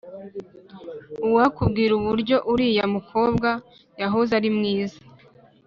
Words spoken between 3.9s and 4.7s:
yahoze ari